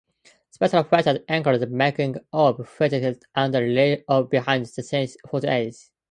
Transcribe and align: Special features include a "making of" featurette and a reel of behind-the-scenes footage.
Special 0.49 0.81
features 0.83 1.19
include 1.29 1.61
a 1.61 1.67
"making 1.67 2.15
of" 2.33 2.57
featurette 2.57 3.21
and 3.35 3.53
a 3.53 3.61
reel 3.61 3.97
of 4.07 4.31
behind-the-scenes 4.31 5.15
footage. 5.29 5.75